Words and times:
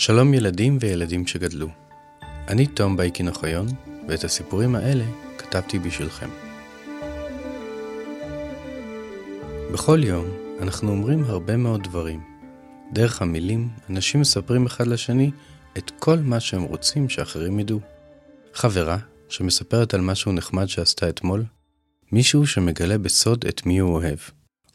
שלום 0.00 0.34
ילדים 0.34 0.78
וילדים 0.80 1.26
שגדלו. 1.26 1.68
אני 2.48 2.66
תום 2.66 2.96
בייקין 2.96 3.28
אוחיון, 3.28 3.66
ואת 4.08 4.24
הסיפורים 4.24 4.74
האלה 4.74 5.04
כתבתי 5.38 5.78
בשבילכם. 5.78 6.28
בכל 9.72 10.00
יום 10.04 10.26
אנחנו 10.60 10.90
אומרים 10.90 11.24
הרבה 11.24 11.56
מאוד 11.56 11.82
דברים. 11.82 12.20
דרך 12.92 13.22
המילים, 13.22 13.68
אנשים 13.90 14.20
מספרים 14.20 14.66
אחד 14.66 14.86
לשני 14.86 15.30
את 15.78 15.90
כל 15.98 16.18
מה 16.18 16.40
שהם 16.40 16.62
רוצים 16.62 17.08
שאחרים 17.08 17.60
ידעו. 17.60 17.80
חברה 18.54 18.98
שמספרת 19.28 19.94
על 19.94 20.00
משהו 20.00 20.32
נחמד 20.32 20.66
שעשתה 20.66 21.08
אתמול, 21.08 21.44
מישהו 22.12 22.46
שמגלה 22.46 22.98
בסוד 22.98 23.44
את 23.48 23.66
מי 23.66 23.78
הוא 23.78 23.94
אוהב, 23.94 24.18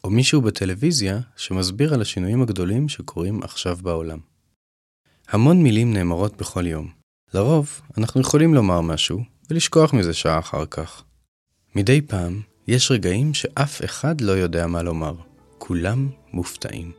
או 0.04 0.10
מישהו 0.10 0.40
בטלוויזיה 0.40 1.20
שמסביר 1.36 1.94
על 1.94 2.00
השינויים 2.00 2.42
הגדולים 2.42 2.88
שקורים 2.88 3.42
עכשיו 3.42 3.78
בעולם. 3.82 4.35
המון 5.30 5.62
מילים 5.62 5.92
נאמרות 5.92 6.36
בכל 6.36 6.66
יום. 6.66 6.88
לרוב, 7.34 7.80
אנחנו 7.98 8.20
יכולים 8.20 8.54
לומר 8.54 8.80
משהו 8.80 9.20
ולשכוח 9.50 9.92
מזה 9.92 10.14
שעה 10.14 10.38
אחר 10.38 10.66
כך. 10.66 11.02
מדי 11.74 12.00
פעם, 12.00 12.40
יש 12.68 12.90
רגעים 12.90 13.34
שאף 13.34 13.84
אחד 13.84 14.20
לא 14.20 14.32
יודע 14.32 14.66
מה 14.66 14.82
לומר. 14.82 15.14
כולם 15.58 16.08
מופתעים. 16.32 16.92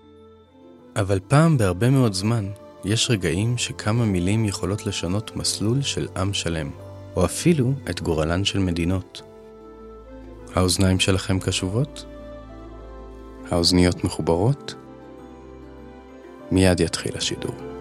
אבל 0.95 1.19
פעם 1.27 1.57
בהרבה 1.57 1.89
מאוד 1.89 2.13
זמן, 2.13 2.45
יש 2.85 3.09
רגעים 3.09 3.57
שכמה 3.57 4.05
מילים 4.05 4.45
יכולות 4.45 4.85
לשנות 4.85 5.35
מסלול 5.35 5.81
של 5.81 6.07
עם 6.17 6.33
שלם, 6.33 6.69
או 7.15 7.25
אפילו 7.25 7.73
את 7.89 8.01
גורלן 8.01 8.45
של 8.45 8.59
מדינות. 8.59 9.21
האוזניים 10.55 10.99
שלכם 10.99 11.39
קשובות? 11.39 12.05
האוזניות 13.51 14.03
מחוברות? 14.03 14.75
מיד 16.51 16.79
יתחיל 16.79 17.17
השידור. 17.17 17.76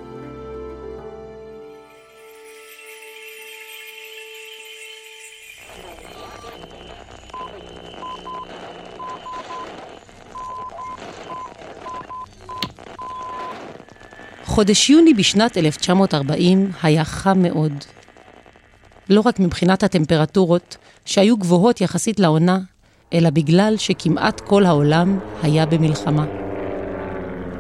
חודש 14.57 14.91
יוני 14.91 15.15
בשנת 15.15 15.59
1940 15.59 16.71
היה 16.83 17.05
חם 17.05 17.43
מאוד. 17.43 17.73
לא 19.11 19.21
רק 19.21 19.41
מבחינת 19.41 19.83
הטמפרטורות, 19.83 20.77
שהיו 21.05 21.37
גבוהות 21.37 21.81
יחסית 21.81 22.21
לעונה, 22.21 22.59
אלא 23.13 23.31
בגלל 23.31 23.75
שכמעט 23.77 24.41
כל 24.41 24.65
העולם 24.65 25.19
היה 25.43 25.67
במלחמה. 25.67 26.25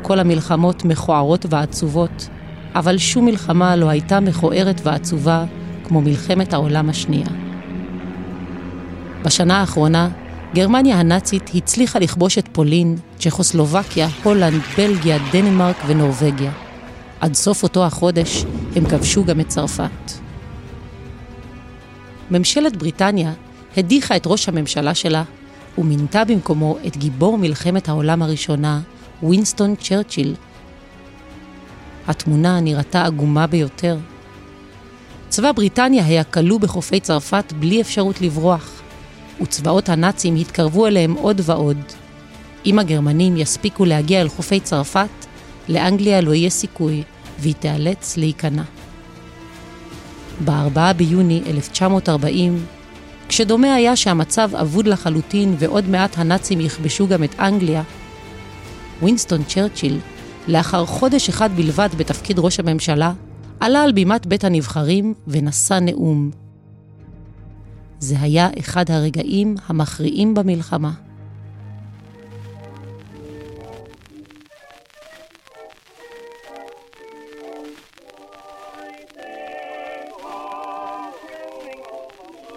כל 0.03 0.19
המלחמות 0.19 0.84
מכוערות 0.84 1.47
ועצובות, 1.50 2.28
אבל 2.75 2.98
שום 2.98 3.25
מלחמה 3.25 3.77
לא 3.77 3.88
הייתה 3.88 4.20
מכוערת 4.20 4.81
ועצובה 4.84 5.44
כמו 5.84 6.00
מלחמת 6.00 6.53
העולם 6.53 6.88
השנייה. 6.88 7.28
בשנה 9.22 9.60
האחרונה, 9.60 10.08
גרמניה 10.55 11.00
הנאצית 11.00 11.50
הצליחה 11.55 11.98
לכבוש 11.98 12.38
את 12.38 12.48
פולין, 12.53 12.97
צ'כוסלובקיה, 13.19 14.08
הולנד, 14.22 14.62
בלגיה, 14.77 15.19
דנמרק 15.33 15.77
ונורבגיה. 15.86 16.66
עד 17.20 17.34
סוף 17.34 17.62
אותו 17.62 17.84
החודש 17.84 18.45
הם 18.77 18.89
כבשו 18.89 19.25
גם 19.25 19.41
את 19.41 19.48
צרפת. 19.48 20.12
ממשלת 22.31 22.77
בריטניה 22.77 23.33
הדיחה 23.77 24.17
את 24.17 24.27
ראש 24.27 24.48
הממשלה 24.48 24.95
שלה 24.95 25.22
ומינתה 25.78 26.25
במקומו 26.25 26.78
את 26.87 26.97
גיבור 26.97 27.39
מלחמת 27.39 27.89
העולם 27.89 28.22
הראשונה, 28.22 28.81
וינסטון 29.22 29.75
צ'רצ'יל. 29.77 30.34
התמונה 32.06 32.61
נראתה 32.61 33.05
עגומה 33.05 33.47
ביותר. 33.47 33.98
צבא 35.28 35.53
בריטניה 35.53 36.06
היה 36.06 36.25
כלוא 36.25 36.60
בחופי 36.60 37.00
צרפת 37.00 37.53
בלי 37.59 37.81
אפשרות 37.81 38.21
לברוח, 38.21 38.83
וצבאות 39.43 39.88
הנאצים 39.88 40.37
התקרבו 40.37 40.87
אליהם 40.87 41.12
עוד 41.12 41.41
ועוד. 41.44 41.78
אם 42.66 42.78
הגרמנים 42.78 43.37
יספיקו 43.37 43.84
להגיע 43.84 44.21
אל 44.21 44.28
חופי 44.28 44.60
צרפת, 44.60 45.25
לאנגליה 45.69 46.21
לא 46.21 46.34
יהיה 46.34 46.50
סיכוי, 46.50 47.03
והיא 47.38 47.54
תיאלץ 47.54 48.16
להיכנע. 48.16 48.62
ב-4 50.44 50.93
ביוני 50.97 51.43
1940, 51.47 52.66
כשדומה 53.28 53.75
היה 53.75 53.97
שהמצב 53.97 54.50
אבוד 54.54 54.87
לחלוטין 54.87 55.54
ועוד 55.59 55.88
מעט 55.88 56.19
הנאצים 56.19 56.60
יכבשו 56.60 57.09
גם 57.09 57.25
את 57.25 57.41
אנגליה, 57.41 57.82
וינסטון 59.03 59.44
צ'רצ'יל, 59.44 59.99
לאחר 60.49 60.87
חודש 60.87 61.28
אחד 61.28 61.50
בלבד 61.56 61.88
בתפקיד 61.97 62.38
ראש 62.38 62.60
הממשלה, 62.60 63.12
עלה 63.60 63.83
על 63.83 63.93
בימת 63.93 64.27
בית 64.27 64.44
הנבחרים 64.44 65.15
ונשא 65.28 65.75
נאום. 65.75 66.31
זה 67.98 68.16
היה 68.21 68.48
אחד 68.59 68.91
הרגעים 68.91 69.54
המכריעים 69.66 70.34
במלחמה. 70.34 71.06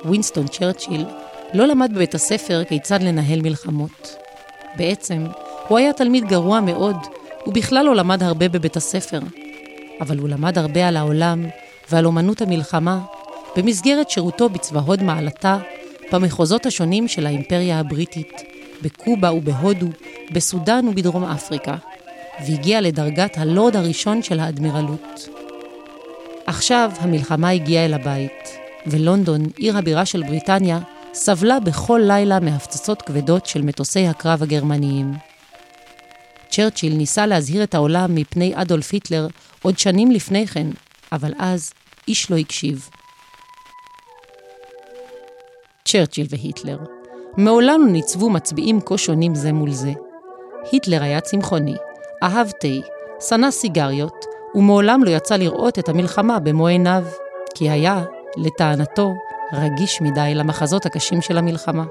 וינסטון 0.05 0.47
צ'רצ'יל 0.47 1.05
לא 1.53 1.65
למד 1.65 1.91
בבית 1.93 2.15
הספר 2.15 2.63
כיצד 2.63 3.01
לנהל 3.01 3.41
מלחמות. 3.41 4.15
בעצם, 4.77 5.25
הוא 5.67 5.77
היה 5.77 5.93
תלמיד 5.93 6.25
גרוע 6.25 6.61
מאוד, 6.61 6.95
הוא 7.43 7.53
בכלל 7.53 7.85
לא 7.85 7.95
למד 7.95 8.23
הרבה 8.23 8.49
בבית 8.49 8.77
הספר. 8.77 9.19
אבל 10.01 10.17
הוא 10.17 10.29
למד 10.29 10.57
הרבה 10.57 10.87
על 10.87 10.97
העולם 10.97 11.45
ועל 11.91 12.05
אומנות 12.05 12.41
המלחמה 12.41 12.99
במסגרת 13.55 14.09
שירותו 14.09 14.49
בצבא 14.49 14.79
הוד 14.79 15.03
מעלתה 15.03 15.57
במחוזות 16.11 16.65
השונים 16.65 17.07
של 17.07 17.25
האימפריה 17.25 17.79
הבריטית, 17.79 18.41
בקובה 18.81 19.33
ובהודו, 19.33 19.87
בסודאן 20.31 20.87
ובדרום 20.87 21.23
אפריקה, 21.23 21.75
והגיע 22.47 22.81
לדרגת 22.81 23.37
הלורד 23.37 23.75
הראשון 23.75 24.23
של 24.23 24.39
האדמירלות. 24.39 25.29
עכשיו 26.45 26.91
המלחמה 26.99 27.49
הגיעה 27.49 27.85
אל 27.85 27.93
הבית, 27.93 28.31
ולונדון, 28.87 29.45
עיר 29.57 29.77
הבירה 29.77 30.05
של 30.05 30.23
בריטניה, 30.23 30.79
סבלה 31.13 31.59
בכל 31.59 32.01
לילה 32.03 32.39
מהפצצות 32.39 33.01
כבדות 33.01 33.45
של 33.45 33.61
מטוסי 33.61 34.07
הקרב 34.07 34.43
הגרמניים. 34.43 35.13
צ'רצ'יל 36.49 36.93
ניסה 36.93 37.25
להזהיר 37.25 37.63
את 37.63 37.75
העולם 37.75 38.15
מפני 38.15 38.51
אדולף 38.55 38.93
היטלר 38.93 39.27
עוד 39.61 39.79
שנים 39.79 40.11
לפני 40.11 40.47
כן, 40.47 40.67
אבל 41.11 41.33
אז 41.37 41.73
איש 42.07 42.31
לא 42.31 42.37
הקשיב. 42.37 42.89
צ'רצ'יל 45.85 46.27
והיטלר 46.29 46.77
מעולם 47.37 47.81
לא 47.85 47.91
ניצבו 47.91 48.29
מצביעים 48.29 48.79
כה 48.85 48.97
שונים 48.97 49.35
זה 49.35 49.53
מול 49.53 49.71
זה. 49.71 49.91
היטלר 50.71 51.03
היה 51.03 51.21
צמחוני, 51.21 51.75
אהב 52.23 52.49
תה, 52.49 52.87
שנא 53.27 53.51
סיגריות, 53.51 54.25
ומעולם 54.55 55.03
לא 55.03 55.09
יצא 55.09 55.35
לראות 55.35 55.79
את 55.79 55.89
המלחמה 55.89 56.39
במו 56.39 56.67
עיניו, 56.67 57.03
כי 57.55 57.69
היה, 57.69 58.03
לטענתו, 58.37 59.13
רגיש 59.53 60.01
מדי 60.01 60.31
למחזות 60.35 60.85
הקשים 60.85 61.21
של 61.21 61.37
המלחמה. 61.37 61.85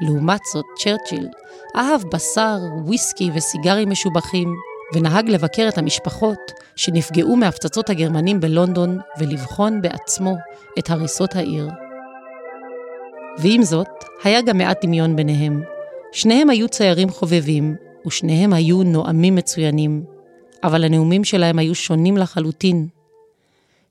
לעומת 0.00 0.40
זאת, 0.52 0.64
צ'רצ'יל 0.78 1.28
אהב 1.76 2.02
בשר, 2.12 2.58
וויסקי 2.84 3.30
וסיגרים 3.34 3.90
משובחים, 3.90 4.54
ונהג 4.94 5.28
לבקר 5.28 5.68
את 5.68 5.78
המשפחות 5.78 6.52
שנפגעו 6.76 7.36
מהפצצות 7.36 7.90
הגרמנים 7.90 8.40
בלונדון 8.40 8.98
ולבחון 9.18 9.82
בעצמו 9.82 10.36
את 10.78 10.90
הריסות 10.90 11.36
העיר. 11.36 11.68
ועם 13.38 13.62
זאת, 13.62 13.88
היה 14.24 14.42
גם 14.42 14.58
מעט 14.58 14.84
דמיון 14.84 15.16
ביניהם. 15.16 15.62
שניהם 16.12 16.50
היו 16.50 16.68
ציירים 16.68 17.10
חובבים, 17.10 17.76
ושניהם 18.06 18.52
היו 18.52 18.82
נואמים 18.82 19.34
מצוינים, 19.34 20.04
אבל 20.64 20.84
הנאומים 20.84 21.24
שלהם 21.24 21.58
היו 21.58 21.74
שונים 21.74 22.16
לחלוטין. 22.16 22.86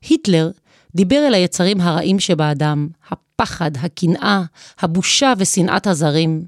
היטלר 0.02 0.52
דיבר 0.96 1.24
אל 1.28 1.34
היצרים 1.34 1.82
הרעים 1.82 2.20
שבאדם, 2.20 2.88
הפחד, 3.10 3.72
הקנאה, 3.82 4.42
הבושה 4.80 5.34
ושנאת 5.38 5.88
הזרים. 5.88 6.44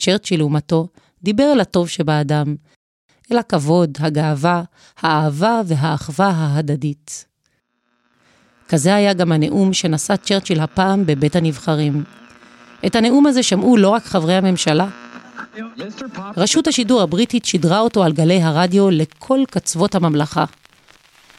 צ'רצ'יל, 0.00 0.40
לעומתו, 0.40 0.88
דיבר 1.22 1.52
אל 1.52 1.60
הטוב 1.60 1.88
שבאדם, 1.88 2.56
אל 3.32 3.38
הכבוד, 3.38 3.98
הגאווה, 4.00 4.62
האהבה 5.00 5.60
והאחווה 5.66 6.28
ההדדית. 6.28 7.24
כזה 8.68 8.94
היה 8.94 9.12
גם 9.12 9.32
הנאום 9.32 9.72
שנשא 9.72 10.16
צ'רצ'יל 10.16 10.60
הפעם 10.60 11.06
בבית 11.06 11.36
הנבחרים. 11.36 12.04
את 12.86 12.96
הנאום 12.96 13.26
הזה 13.26 13.42
שמעו 13.42 13.76
לא 13.76 13.88
רק 13.88 14.04
חברי 14.04 14.34
הממשלה. 14.34 14.88
רשות 16.36 16.66
השידור 16.66 17.02
הבריטית 17.02 17.44
שידרה 17.44 17.80
אותו 17.80 18.04
על 18.04 18.12
גלי 18.12 18.42
הרדיו 18.42 18.90
לכל 18.90 19.40
קצוות 19.50 19.94
הממלכה. 19.94 20.44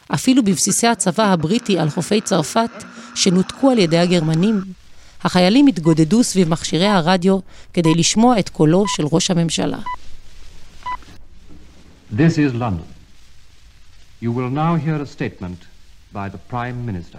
אפילו 0.08 0.44
בבסיסי 0.44 0.86
הצבא 0.86 1.24
הבריטי 1.24 1.78
על 1.78 1.90
חופי 1.90 2.20
צרפת, 2.20 2.84
שנותקו 3.14 3.70
על 3.70 3.78
ידי 3.78 3.98
הגרמנים, 3.98 4.60
החיילים 5.24 5.66
התגודדו 5.66 6.24
סביב 6.24 6.48
מכשירי 6.48 6.86
הרדיו 6.86 7.38
כדי 7.72 7.94
לשמוע 7.94 8.38
את 8.38 8.48
קולו 8.48 8.84
של 8.88 9.06
ראש 9.12 9.30
הממשלה. 9.30 9.78
This 12.16 12.36
is 12.36 12.52
London. 12.54 12.88
You 14.22 14.30
will 14.30 14.50
now 14.50 14.74
hear 14.76 14.98
a 15.02 15.06
statement 15.06 15.60
by 16.14 16.28
the 16.28 16.52
Prime 16.52 16.86
Minister. 16.86 17.18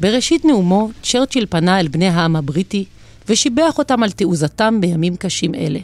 בראשית 0.00 0.44
נאומו, 0.44 0.90
צ'רצ'יל 1.02 1.46
פנה 1.46 1.80
אל 1.80 1.88
בני 1.88 2.08
העם 2.08 2.36
הבריטי 2.36 2.84
ושיבח 3.28 3.78
אותם 3.78 4.02
על 4.02 4.10
תעוזתם 4.10 4.80
בימים 4.80 5.16
קשים 5.16 5.54
אלה. 5.54 5.78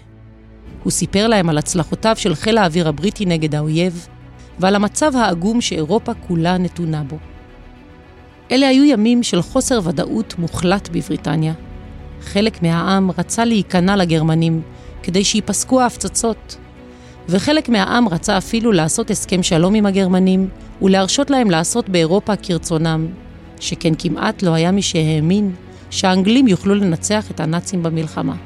הוא 0.83 0.91
סיפר 0.91 1.27
להם 1.27 1.49
על 1.49 1.59
הצלחותיו 1.59 2.17
של 2.17 2.35
חיל 2.35 2.59
האוויר 2.59 2.89
הבריטי 2.89 3.27
נגד 3.27 3.55
האויב 3.55 4.07
ועל 4.59 4.75
המצב 4.75 5.17
העגום 5.17 5.61
שאירופה 5.61 6.13
כולה 6.15 6.59
נתונה 6.59 7.03
בו. 7.03 7.19
אלה 8.51 8.69
היו 8.69 8.85
ימים 8.85 9.23
של 9.23 9.43
חוסר 9.43 9.81
ודאות 9.85 10.35
מוחלט 10.39 10.89
בבריטניה. 10.89 11.53
חלק 12.21 12.63
מהעם 12.63 13.11
רצה 13.19 13.45
להיכנע 13.45 13.97
לגרמנים 13.97 14.63
כדי 15.03 15.25
שייפסקו 15.25 15.81
ההפצצות, 15.81 16.57
וחלק 17.29 17.69
מהעם 17.69 18.09
רצה 18.09 18.39
אפילו 18.39 18.73
לעשות 18.73 19.11
הסכם 19.11 19.43
שלום 19.43 19.75
עם 19.75 19.87
הגרמנים 19.87 20.49
ולהרשות 20.83 21.31
להם 21.31 21.51
לעשות 21.51 21.89
באירופה 21.89 22.37
כרצונם, 22.37 23.07
שכן 23.61 23.93
כמעט 23.99 24.43
לא 24.43 24.55
היה 24.55 24.71
מי 24.71 24.83
שהאמין 24.83 25.55
שהאנגלים 25.91 26.49
יוכלו 26.49 26.75
לנצח 26.75 27.31
את 27.31 27.41
הנאצים 27.41 27.83
במלחמה. 27.83 28.37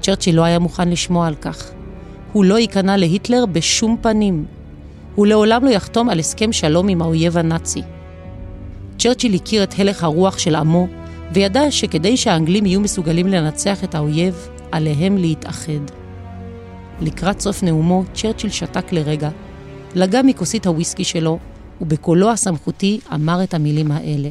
צ'רצ'יל 0.00 0.36
לא 0.36 0.42
היה 0.42 0.58
מוכן 0.58 0.88
לשמוע 0.88 1.26
על 1.26 1.34
כך. 1.34 1.70
הוא 2.32 2.44
לא 2.44 2.58
ייכנע 2.58 2.96
להיטלר 2.96 3.46
בשום 3.46 3.96
פנים. 4.00 4.44
הוא 5.14 5.26
לעולם 5.26 5.64
לא 5.64 5.70
יחתום 5.70 6.08
על 6.08 6.18
הסכם 6.18 6.52
שלום 6.52 6.88
עם 6.88 7.02
האויב 7.02 7.38
הנאצי. 7.38 7.80
צ'רצ'יל 8.98 9.34
הכיר 9.34 9.62
את 9.62 9.74
הלך 9.78 10.04
הרוח 10.04 10.38
של 10.38 10.54
עמו, 10.54 10.88
וידע 11.34 11.70
שכדי 11.70 12.16
שהאנגלים 12.16 12.66
יהיו 12.66 12.80
מסוגלים 12.80 13.26
לנצח 13.26 13.84
את 13.84 13.94
האויב, 13.94 14.34
עליהם 14.72 15.16
להתאחד. 15.16 15.84
לקראת 17.02 17.40
סוף 17.40 17.62
נאומו, 17.62 18.04
צ'רצ'יל 18.12 18.50
שתק 18.50 18.92
לרגע, 18.92 19.28
לגע 19.96 20.20
מכוסית 20.24 20.66
הוויסקי 20.66 21.04
שלו, 21.04 21.38
ובקולו 21.80 22.30
הסמכותי 22.30 23.00
אמר 23.14 23.38
את 23.44 23.54
המילים 23.54 23.90
האלה. 23.90 24.28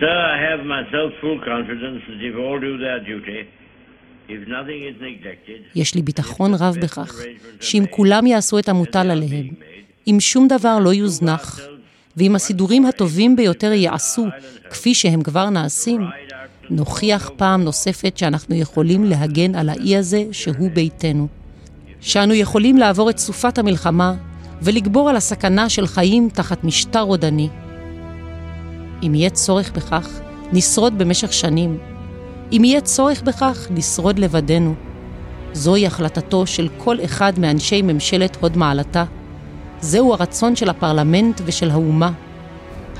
Sir, 0.00 0.18
I 0.34 0.38
have 0.48 0.62
myself 0.76 1.10
full 1.22 1.38
confidence 1.40 2.02
that 2.08 2.20
if 2.28 2.34
all 2.36 2.58
do 2.60 2.72
their 2.84 3.00
duty, 3.00 3.40
יש 5.74 5.94
לי 5.94 6.02
ביטחון 6.02 6.54
רב 6.54 6.76
בכך 6.82 7.20
שאם 7.60 7.84
כולם 7.90 8.26
יעשו 8.26 8.58
את 8.58 8.68
המוטל 8.68 9.10
עליהם, 9.10 9.46
אם 10.06 10.16
שום 10.20 10.48
דבר 10.48 10.78
לא 10.78 10.92
יוזנח, 10.92 11.60
ואם 12.16 12.34
הסידורים 12.34 12.86
הטובים 12.86 13.36
ביותר 13.36 13.72
ייעשו 13.72 14.26
כפי 14.70 14.94
שהם 14.94 15.22
כבר 15.22 15.50
נעשים, 15.50 16.00
נוכיח 16.70 17.30
פעם 17.36 17.62
נוספת 17.62 18.18
שאנחנו 18.18 18.54
יכולים 18.54 19.04
להגן 19.04 19.54
על 19.54 19.68
האי 19.68 19.96
הזה 19.96 20.24
שהוא 20.32 20.70
ביתנו. 20.70 21.28
שאנו 22.00 22.34
יכולים 22.34 22.76
לעבור 22.76 23.10
את 23.10 23.18
סופת 23.18 23.58
המלחמה 23.58 24.14
ולגבור 24.62 25.10
על 25.10 25.16
הסכנה 25.16 25.68
של 25.68 25.86
חיים 25.86 26.28
תחת 26.32 26.64
משטר 26.64 27.00
רודני. 27.00 27.48
אם 29.02 29.14
יהיה 29.14 29.30
צורך 29.30 29.72
בכך, 29.72 30.20
נשרוד 30.52 30.98
במשך 30.98 31.32
שנים. 31.32 31.78
אם 32.52 32.64
יהיה 32.64 32.80
צורך 32.80 33.22
בכך, 33.22 33.66
נשרוד 33.70 34.18
לבדנו. 34.18 34.74
זוהי 35.52 35.86
החלטתו 35.86 36.46
של 36.46 36.68
כל 36.78 36.96
אחד 37.04 37.38
מאנשי 37.38 37.82
ממשלת 37.82 38.36
הוד 38.40 38.56
מעלתה. 38.56 39.04
זהו 39.80 40.12
הרצון 40.12 40.56
של 40.56 40.70
הפרלמנט 40.70 41.40
ושל 41.44 41.70
האומה. 41.70 42.12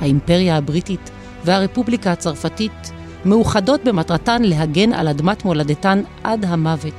האימפריה 0.01 0.57
הבריטית 0.57 1.11
והרפובליקה 1.45 2.13
הצרפתית 2.13 2.93
מאוחדות 3.25 3.85
במטרתן 3.85 4.43
להגן 4.43 4.93
על 4.93 5.09
אדמת 5.09 5.45
מולדתן 5.45 6.03
עד 6.25 6.45
המוות, 6.45 6.95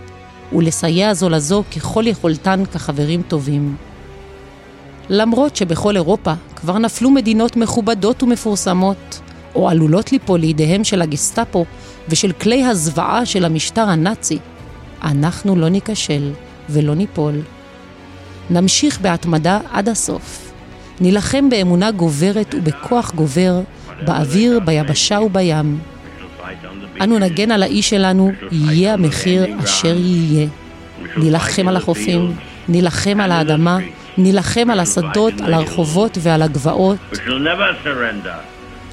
ולסייע 0.53 1.13
זו 1.13 1.29
לזו 1.29 1.63
ככל 1.75 2.07
יכולתן 2.07 2.63
כחברים 2.65 3.21
טובים. 3.21 3.75
למרות 5.09 5.55
שבכל 5.55 5.95
אירופה 5.95 6.33
כבר 6.55 6.77
נפלו 6.77 7.11
מדינות 7.11 7.57
מכובדות 7.57 8.23
ומפורסמות, 8.23 9.06
או 9.57 9.69
עלולות 9.69 10.12
ליפול 10.12 10.39
לידיהם 10.39 10.83
של 10.83 11.01
הגסטאפו 11.01 11.65
ושל 12.09 12.31
כלי 12.31 12.65
הזוועה 12.65 13.25
של 13.25 13.45
המשטר 13.45 13.81
הנאצי, 13.81 14.38
אנחנו 15.04 15.56
לא 15.56 15.69
ניכשל 15.69 16.31
ולא 16.69 16.95
ניפול. 16.95 17.33
נמשיך 18.50 19.00
בהתמדה 19.01 19.59
עד 19.71 19.89
הסוף. 19.89 20.51
נילחם 21.01 21.50
באמונה 21.50 21.92
גוברת 21.92 22.56
ובכוח 22.57 23.13
גובר, 23.15 23.62
באוויר, 24.06 24.59
ביבשה 24.59 25.19
ובים. 25.19 25.80
אנו 27.01 27.19
נגן 27.19 27.51
על 27.51 27.63
האי 27.63 27.81
שלנו, 27.81 28.31
יהיה 28.51 28.94
המחיר 28.94 29.45
אשר 29.63 29.95
יהיה. 29.98 30.48
נילחם 31.18 31.68
על 31.68 31.75
החופים, 31.75 32.36
נילחם 32.68 33.19
על 33.19 33.31
האדמה, 33.31 33.77
נילחם 34.18 34.69
על 34.69 34.80
השדות, 34.80 35.33
על 35.42 35.54
הרחובות 35.54 36.18
ועל 36.21 36.42
הגבעות. 36.42 36.98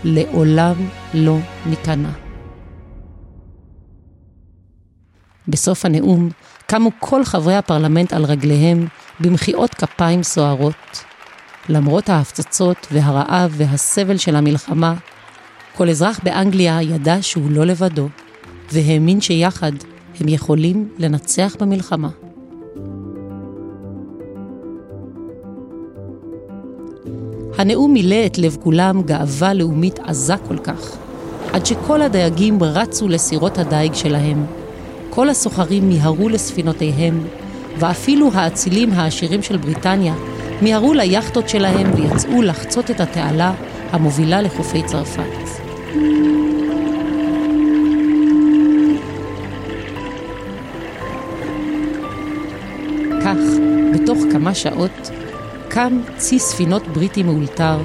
לעולם 0.04 0.74
לא 1.14 1.38
ניכנע. 1.66 2.08
בסוף 5.48 5.84
הנאום 5.84 6.30
קמו 6.66 6.90
כל 6.98 7.24
חברי 7.24 7.54
הפרלמנט 7.56 8.12
על 8.12 8.24
רגליהם 8.24 8.86
במחיאות 9.20 9.74
כפיים 9.74 10.22
סוערות. 10.22 11.04
למרות 11.68 12.08
ההפצצות 12.08 12.86
והרעב 12.92 13.54
והסבל 13.56 14.16
של 14.16 14.36
המלחמה, 14.36 14.94
כל 15.76 15.88
אזרח 15.88 16.20
באנגליה 16.22 16.82
ידע 16.82 17.22
שהוא 17.22 17.50
לא 17.50 17.64
לבדו, 17.64 18.08
והאמין 18.72 19.20
שיחד 19.20 19.72
הם 20.20 20.28
יכולים 20.28 20.88
לנצח 20.98 21.56
במלחמה. 21.60 22.08
הנאום 27.58 27.92
מילא 27.92 28.26
את 28.26 28.38
לב 28.38 28.56
כולם 28.62 29.02
גאווה 29.02 29.54
לאומית 29.54 29.98
עזה 29.98 30.34
כל 30.48 30.58
כך, 30.58 30.96
עד 31.52 31.66
שכל 31.66 32.02
הדייגים 32.02 32.62
רצו 32.62 33.08
לסירות 33.08 33.58
הדייג 33.58 33.94
שלהם. 33.94 34.46
כל 35.10 35.28
הסוחרים 35.28 35.88
מיהרו 35.88 36.28
לספינותיהם, 36.28 37.20
ואפילו 37.78 38.30
האצילים 38.34 38.92
העשירים 38.92 39.42
של 39.42 39.56
בריטניה 39.56 40.14
מיהרו 40.62 40.94
ליאכטות 40.94 41.48
שלהם 41.48 41.90
ויצאו 41.94 42.42
לחצות 42.42 42.90
את 42.90 43.00
התעלה 43.00 43.52
המובילה 43.90 44.42
לחופי 44.42 44.82
צרפת. 44.82 45.22
כך, 53.24 53.38
בתוך 53.94 54.18
כמה 54.32 54.54
שעות, 54.54 55.10
קם 55.68 56.00
צי 56.16 56.38
ספינות 56.38 56.88
בריטי 56.88 57.22
מאולתר, 57.22 57.78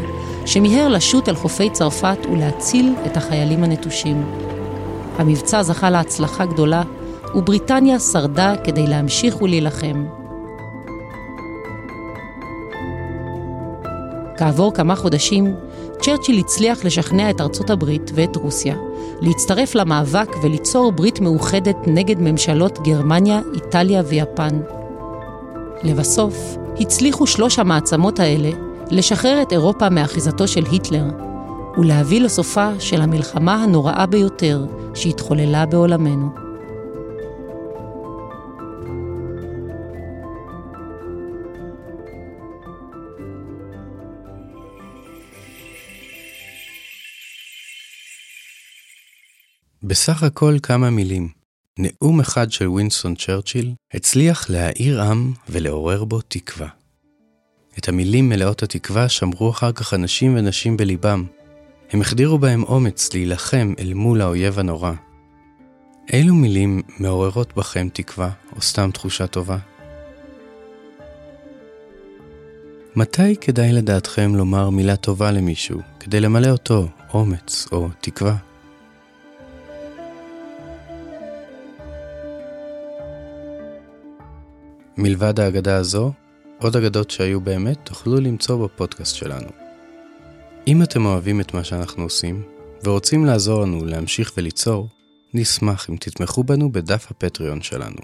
שמיהר 0.46 0.88
לשוט 0.88 1.28
על 1.28 1.36
חופי 1.36 1.70
צרפת 1.70 2.18
ולהציל 2.32 2.96
את 3.06 3.18
החיילים 3.18 3.64
הנטושים. 3.64 4.24
המבצע 5.18 5.64
זכה 5.64 5.90
להצלחה 5.90 6.46
גדולה, 6.46 6.84
ובריטניה 7.36 8.00
שרדה 8.00 8.54
כדי 8.64 8.88
להמשיך 8.88 9.42
ולהילחם. 9.42 10.06
כעבור 14.38 14.74
כמה 14.74 14.96
חודשים, 14.96 15.56
צ'רצ'יל 16.02 16.40
הצליח 16.40 16.86
לשכנע 16.86 17.30
את 17.30 17.42
ארצות 17.42 17.70
הברית 17.70 18.12
ואת 18.16 18.36
רוסיה 18.36 18.76
להצטרף 19.22 19.76
למאבק 19.76 20.30
וליצור 20.44 20.92
ברית 20.92 21.20
מאוחדת 21.20 21.78
נגד 21.88 22.22
ממשלות 22.22 22.80
גרמניה, 22.84 23.42
איטליה 23.54 24.02
ויפן. 24.06 24.60
לבסוף, 25.84 26.58
הצליחו 26.80 27.28
שלוש 27.28 27.60
המעצמות 27.60 28.20
האלה 28.20 28.50
לשחרר 28.92 29.42
את 29.42 29.52
אירופה 29.52 29.90
מאחיזתו 29.90 30.48
של 30.48 30.66
היטלר 30.72 31.06
ולהביא 31.78 32.22
לסופה 32.22 32.80
של 32.80 33.02
המלחמה 33.02 33.64
הנוראה 33.64 34.06
ביותר 34.06 34.66
שהתחוללה 34.94 35.66
בעולמנו. 35.66 36.30
בסך 49.84 50.24
הכל 50.24 50.58
כמה 50.64 50.90
מילים. 50.90 51.39
נאום 51.82 52.20
אחד 52.20 52.52
של 52.52 52.68
ווינסטון 52.68 53.16
צ'רצ'יל 53.16 53.74
הצליח 53.94 54.50
להעיר 54.50 55.02
עם 55.02 55.34
ולעורר 55.50 56.04
בו 56.04 56.22
תקווה. 56.22 56.68
את 57.78 57.88
המילים 57.88 58.30
מלאות 58.30 58.64
התקווה 58.64 59.10
שמרו 59.10 59.50
אחר 59.50 59.72
כך 59.72 59.94
אנשים 59.94 60.36
ונשים 60.38 60.78
בליבם. 60.78 61.26
הם 61.92 62.02
החדירו 62.02 62.38
בהם 62.38 62.64
אומץ 62.64 63.14
להילחם 63.14 63.74
אל 63.80 63.94
מול 63.94 64.22
האויב 64.22 64.60
הנורא. 64.60 64.92
אילו 66.14 66.36
מילים 66.36 66.82
מעוררות 67.00 67.58
בכם 67.58 67.90
תקווה, 67.94 68.30
או 68.56 68.62
סתם 68.62 68.92
תחושה 68.94 69.28
טובה? 69.28 69.58
מתי 72.96 73.36
כדאי 73.36 73.74
לדעתכם 73.74 74.36
לומר 74.36 74.70
מילה 74.70 74.96
טובה 74.96 75.32
למישהו, 75.32 75.80
כדי 76.00 76.20
למלא 76.20 76.50
אותו 76.50 76.88
אומץ 77.14 77.68
או 77.72 77.90
תקווה? 78.02 78.49
מלבד 84.98 85.40
האגדה 85.40 85.78
הזו, 85.78 86.12
עוד 86.60 86.76
אגדות 86.76 87.12
שהיו 87.12 87.42
באמת 87.42 87.80
תוכלו 87.84 88.16
למצוא 88.16 88.66
בפודקאסט 88.66 89.16
שלנו. 89.16 89.50
אם 90.68 90.84
אתם 90.84 91.06
אוהבים 91.06 91.42
את 91.42 91.54
מה 91.54 91.64
שאנחנו 91.64 92.04
עושים, 92.04 92.44
ורוצים 92.84 93.26
לעזור 93.26 93.62
לנו 93.62 93.86
להמשיך 93.86 94.32
וליצור, 94.38 94.88
נשמח 95.34 95.90
אם 95.90 95.96
תתמכו 95.96 96.44
בנו 96.44 96.72
בדף 96.72 97.08
הפטריון 97.12 97.62
שלנו. 97.62 98.02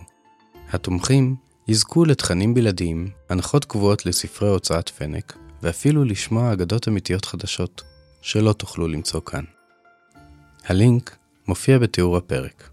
התומכים 0.70 1.36
יזכו 1.68 2.06
לתכנים 2.06 2.54
בלעדיים, 2.54 3.10
הנחות 3.30 3.66
קבועות 3.66 4.06
לספרי 4.06 4.50
הוצאת 4.50 4.90
פנק, 4.90 5.38
ואפילו 5.62 6.04
לשמוע 6.04 6.54
אגדות 6.54 6.88
אמיתיות 6.88 7.26
חדשות, 7.26 7.84
שלא 8.22 8.54
תוכלו 8.54 8.88
למצוא 8.88 9.22
כאן. 9.26 9.44
הלינק 10.66 11.18
מופיע 11.48 11.80
בתיאור 11.80 12.18
הפרק. 12.18 12.70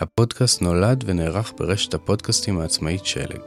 הפודקאסט 0.00 0.62
נולד 0.62 1.04
ונערך 1.06 1.52
ברשת 1.58 1.94
הפודקאסטים 1.94 2.60
העצמאית 2.60 3.06
שלג. 3.06 3.40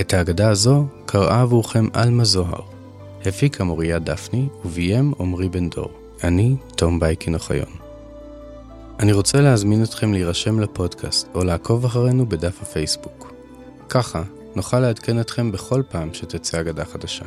את 0.00 0.14
ההגדה 0.14 0.50
הזו 0.50 0.86
קראה 1.06 1.40
עבורכם 1.40 1.86
עלמה 1.92 2.24
זוהר. 2.24 2.60
הפיקה 3.26 3.64
מוריה 3.64 3.98
דפני 3.98 4.48
וביים 4.64 5.12
עמרי 5.20 5.48
בן 5.48 5.70
דור. 5.70 5.90
אני 6.24 6.56
תום 6.76 7.00
בייקין 7.00 7.34
אוחיון. 7.34 7.68
אני 9.00 9.12
רוצה 9.12 9.40
להזמין 9.40 9.82
אתכם 9.82 10.12
להירשם 10.12 10.60
לפודקאסט 10.60 11.28
או 11.34 11.44
לעקוב 11.44 11.84
אחרינו 11.84 12.28
בדף 12.28 12.62
הפייסבוק. 12.62 13.32
ככה 13.88 14.22
נוכל 14.54 14.80
לעדכן 14.80 15.20
אתכם 15.20 15.52
בכל 15.52 15.82
פעם 15.88 16.14
שתצא 16.14 16.60
אגדה 16.60 16.84
חדשה. 16.84 17.24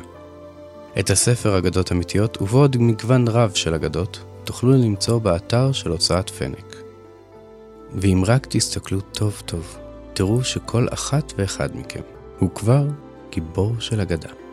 את 0.98 1.10
הספר 1.10 1.58
אגדות 1.58 1.92
אמיתיות 1.92 2.42
ובעוד 2.42 2.76
מגוון 2.76 3.28
רב 3.28 3.52
של 3.54 3.74
אגדות 3.74 4.24
תוכלו 4.44 4.72
למצוא 4.72 5.18
באתר 5.18 5.72
של 5.72 5.90
הוצאת 5.90 6.30
פנק. 6.30 6.83
ואם 7.94 8.22
רק 8.26 8.46
תסתכלו 8.50 9.00
טוב 9.00 9.42
טוב, 9.46 9.78
תראו 10.12 10.44
שכל 10.44 10.86
אחת 10.90 11.32
ואחד 11.36 11.76
מכם 11.76 12.00
הוא 12.38 12.50
כבר 12.50 12.86
גיבור 13.30 13.74
של 13.80 14.00
אגדה. 14.00 14.43